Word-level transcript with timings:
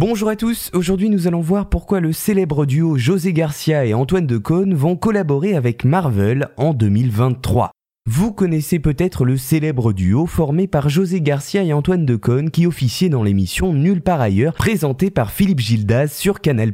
Bonjour 0.00 0.30
à 0.30 0.36
tous, 0.36 0.70
aujourd'hui 0.72 1.10
nous 1.10 1.26
allons 1.26 1.42
voir 1.42 1.68
pourquoi 1.68 2.00
le 2.00 2.14
célèbre 2.14 2.64
duo 2.64 2.96
José 2.96 3.34
Garcia 3.34 3.84
et 3.84 3.92
Antoine 3.92 4.26
Decaune 4.26 4.72
vont 4.72 4.96
collaborer 4.96 5.54
avec 5.54 5.84
Marvel 5.84 6.48
en 6.56 6.72
2023. 6.72 7.70
Vous 8.12 8.32
connaissez 8.32 8.80
peut-être 8.80 9.24
le 9.24 9.36
célèbre 9.36 9.92
duo 9.92 10.26
formé 10.26 10.66
par 10.66 10.88
José 10.88 11.20
Garcia 11.20 11.62
et 11.62 11.72
Antoine 11.72 12.04
Decaune 12.04 12.50
qui 12.50 12.66
officiait 12.66 13.08
dans 13.08 13.22
l'émission 13.22 13.72
Nulle 13.72 14.00
part 14.00 14.20
ailleurs, 14.20 14.54
présentée 14.54 15.10
par 15.10 15.30
Philippe 15.30 15.60
Gildas 15.60 16.08
sur 16.08 16.40
Canal+. 16.40 16.72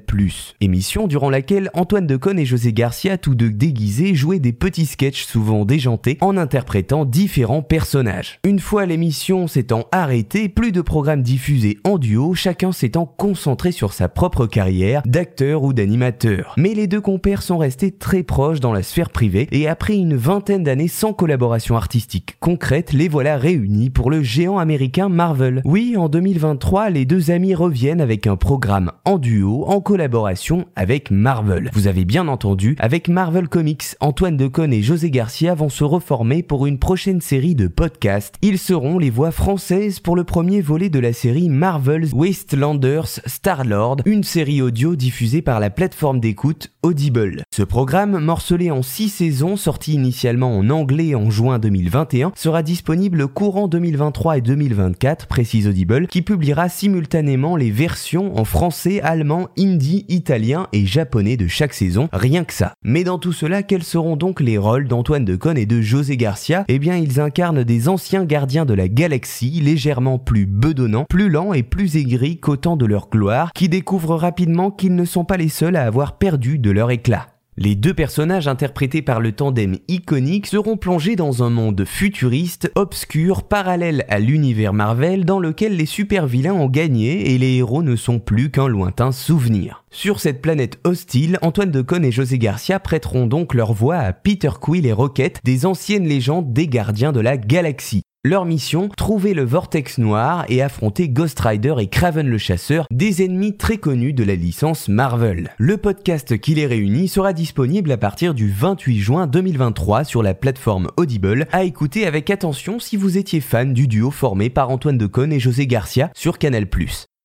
Émission 0.63 1.07
durant 1.07 1.29
laquelle 1.29 1.71
Antoine 1.75 2.07
Decaune 2.07 2.39
et 2.39 2.47
José 2.47 2.73
Garcia, 2.73 3.19
tous 3.19 3.35
deux 3.35 3.51
déguisés, 3.51 4.15
jouaient 4.15 4.39
des 4.39 4.55
petits 4.55 4.87
sketchs 4.87 5.27
souvent 5.27 5.67
déjantés 5.67 6.17
en 6.23 6.39
interprétant 6.39 7.05
différents 7.05 7.61
personnages. 7.61 8.41
Une 8.43 8.59
fois 8.59 8.87
l'émission 8.87 9.47
s'étant 9.47 9.89
arrêtée, 9.93 10.49
plus 10.49 10.73
de 10.73 10.81
programmes 10.81 11.23
diffusés 11.23 11.77
en 11.85 11.99
duo, 11.99 12.33
chacun 12.33 12.73
s'étant 12.73 13.05
concentré 13.05 13.73
sur 13.73 13.93
sa 13.93 14.09
propre 14.09 14.47
carrière 14.47 15.03
d'acteur 15.05 15.65
ou 15.65 15.75
d'animateur. 15.75 16.55
Mais 16.57 16.73
les 16.73 16.87
deux 16.87 17.03
compères 17.03 17.43
sont 17.43 17.59
restés 17.59 17.91
très 17.91 18.23
proches 18.23 18.61
dans 18.61 18.73
la 18.73 18.83
sphère 18.83 19.11
privée 19.11 19.49
et 19.53 19.69
après 19.69 19.97
une 19.97 20.17
vingtaine 20.17 20.63
d'années 20.63 20.89
sans 20.89 21.13
collaboration 21.27 21.77
artistique 21.77 22.37
concrète, 22.39 22.93
les 22.93 23.09
voilà 23.09 23.37
réunis 23.37 23.91
pour 23.91 24.13
le 24.13 24.23
géant 24.23 24.59
américain 24.59 25.09
Marvel. 25.09 25.61
Oui, 25.65 25.97
en 25.97 26.09
2023, 26.09 26.91
les 26.91 27.05
deux 27.05 27.33
amis 27.33 27.53
reviennent 27.53 28.01
avec 28.01 28.29
un 28.29 28.37
programme 28.37 28.93
en 29.05 29.19
duo, 29.19 29.65
en 29.67 29.81
collaboration 29.81 30.67
avec 30.77 31.11
Marvel. 31.11 31.71
Vous 31.73 31.89
avez 31.89 32.05
bien 32.05 32.29
entendu, 32.29 32.77
avec 32.79 33.09
Marvel 33.09 33.49
Comics, 33.49 33.97
Antoine 33.99 34.37
Decaune 34.37 34.73
et 34.73 34.83
José 34.83 35.11
Garcia 35.11 35.57
vont 35.57 35.69
se 35.69 35.83
reformer 35.83 36.45
pour 36.45 36.65
une 36.65 36.79
prochaine 36.79 37.21
série 37.21 37.57
de 37.57 37.67
podcasts. 37.67 38.37
Ils 38.41 38.61
seront 38.61 39.01
les 39.01 39.11
voix 39.11 39.33
françaises 39.33 39.99
pour 39.99 40.15
le 40.15 40.23
premier 40.23 40.61
volet 40.61 40.91
de 40.91 41.01
la 41.01 41.13
série 41.13 41.49
Marvel's 41.49 42.13
Wastelanders 42.13 43.19
Star-Lord, 43.27 43.97
une 44.05 44.23
série 44.23 44.63
audio 44.63 44.95
diffusée 44.95 45.43
par 45.43 45.59
la 45.59 45.71
plateforme 45.71 46.21
d'écoute 46.21 46.71
Audible. 46.85 47.43
Ce 47.57 47.63
programme, 47.63 48.19
morcelé 48.19 48.71
en 48.71 48.83
6 48.83 49.09
saisons, 49.09 49.57
sorti 49.57 49.95
initialement 49.95 50.59
en 50.59 50.69
anglais 50.69 51.15
en 51.15 51.31
juin 51.31 51.59
2021 51.59 52.33
sera 52.37 52.63
disponible 52.63 53.27
courant 53.29 53.67
2023 53.67 54.37
et 54.37 54.41
2024, 54.43 55.27
précise 55.27 55.67
Audible, 55.67 56.07
qui 56.07 56.21
publiera 56.21 56.69
simultanément 56.69 57.57
les 57.57 57.71
versions 57.71 58.39
en 58.39 58.45
français, 58.45 59.01
allemand, 59.01 59.49
hindi, 59.57 60.05
italien 60.11 60.67
et 60.75 60.85
japonais 60.85 61.39
de 61.39 61.47
chaque 61.47 61.73
saison, 61.73 62.11
rien 62.13 62.45
que 62.45 62.53
ça. 62.53 62.75
Mais 62.85 63.05
dans 63.05 63.19
tout 63.19 63.33
cela, 63.33 63.63
quels 63.63 63.85
seront 63.85 64.17
donc 64.17 64.41
les 64.41 64.59
rôles 64.59 64.87
d'Antoine 64.87 65.25
Decaune 65.25 65.57
et 65.57 65.65
de 65.65 65.81
José 65.81 66.19
Garcia? 66.19 66.67
Eh 66.69 66.79
bien, 66.79 66.97
ils 66.97 67.21
incarnent 67.21 67.65
des 67.65 67.89
anciens 67.89 68.27
gardiens 68.27 68.67
de 68.67 68.75
la 68.75 68.89
galaxie, 68.89 69.63
légèrement 69.63 70.19
plus 70.19 70.45
bedonnants, 70.45 71.07
plus 71.09 71.31
lents 71.31 71.55
et 71.55 71.63
plus 71.63 71.97
aigris 71.97 72.39
qu'au 72.39 72.57
de 72.57 72.85
leur 72.85 73.09
gloire, 73.09 73.51
qui 73.55 73.71
découvrent 73.71 74.17
rapidement 74.17 74.71
qu'ils 74.71 74.95
ne 74.95 75.07
sont 75.07 75.25
pas 75.25 75.39
les 75.39 75.49
seuls 75.49 75.77
à 75.77 75.87
avoir 75.87 76.19
perdu 76.19 76.59
de 76.59 76.71
leur 76.71 76.91
éclat. 76.91 77.29
Les 77.59 77.75
deux 77.75 77.95
personnages 77.95 78.49
interprétés 78.49 79.01
par 79.01 79.19
le 79.19 79.33
tandem 79.33 79.79
iconique 79.89 80.47
seront 80.47 80.77
plongés 80.77 81.17
dans 81.17 81.43
un 81.43 81.49
monde 81.49 81.87
futuriste, 81.87 82.71
obscur, 82.75 83.45
parallèle 83.45 84.05
à 84.11 84.19
l'univers 84.19 84.75
Marvel 84.75 85.25
dans 85.25 85.41
lequel 85.41 85.75
les 85.75 85.87
super-vilains 85.87 86.53
ont 86.53 86.69
gagné 86.69 87.33
et 87.33 87.39
les 87.39 87.57
héros 87.57 87.83
ne 87.83 87.97
sont 87.97 88.19
plus 88.19 88.51
qu'un 88.51 88.69
lointain 88.69 89.11
souvenir. 89.11 89.85
Sur 89.91 90.21
cette 90.21 90.43
planète 90.43 90.79
hostile, 90.85 91.39
Antoine 91.41 91.71
Decaune 91.71 92.05
et 92.05 92.13
José 92.13 92.39
Garcia 92.39 92.79
prêteront 92.79 93.27
donc 93.27 93.55
leur 93.55 93.73
voix 93.73 93.97
à 93.97 94.13
Peter 94.13 94.51
Quill 94.61 94.85
et 94.85 94.93
Rocket, 94.93 95.41
des 95.43 95.65
anciennes 95.65 96.07
légendes 96.07 96.53
des 96.53 96.69
gardiens 96.69 97.13
de 97.13 97.21
la 97.21 97.39
galaxie. 97.39 98.03
Leur 98.29 98.45
mission, 98.45 98.89
trouver 98.97 99.35
le 99.35 99.45
vortex 99.45 99.99
noir 99.99 100.47
et 100.49 100.61
affronter 100.61 101.09
Ghost 101.09 101.39
Rider 101.39 101.77
et 101.79 101.87
Craven 101.87 102.27
le 102.27 102.39
chasseur, 102.39 102.89
des 102.91 103.25
ennemis 103.25 103.57
très 103.57 103.77
connus 103.77 104.15
de 104.15 104.25
la 104.25 104.35
licence 104.35 104.89
Marvel. 104.89 105.55
Le 105.59 105.77
podcast 105.77 106.37
qui 106.37 106.57
les 106.57 106.67
réunit 106.67 107.07
sera 107.07 107.33
disponible 107.33 107.93
à 107.93 107.97
partir 107.97 108.35
du 108.35 108.51
28 108.51 108.99
juin 108.99 109.27
2023 109.29 110.03
sur 110.03 110.25
la 110.25 110.35
plateforme 110.35 110.91
Audible, 110.97 111.47
à 111.53 111.63
écouter 111.63 112.05
avec 112.05 112.29
attention 112.29 112.81
si 112.81 112.97
vous 112.97 113.17
étiez 113.17 113.41
fan 113.41 113.73
du 113.73 113.87
duo 113.87 114.11
formé 114.11 114.51
par 114.51 114.71
Antoine 114.71 114.99
Decaune 114.99 115.33
et 115.33 115.39
José 115.39 115.69
Garcia 115.69 116.11
sur 116.17 116.39
Canal+. 116.39 116.67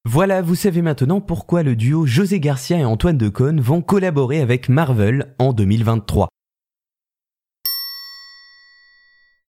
Voilà, 0.08 0.44
vous 0.44 0.54
savez 0.54 0.84
maintenant 0.84 1.20
pourquoi 1.20 1.64
le 1.64 1.76
duo 1.76 2.06
José 2.06 2.40
Garcia 2.40 2.78
et 2.78 2.86
Antoine 2.86 3.18
Decaune 3.18 3.60
vont 3.60 3.82
collaborer 3.82 4.40
avec 4.40 4.70
Marvel 4.70 5.34
en 5.40 5.52
2023. 5.52 6.28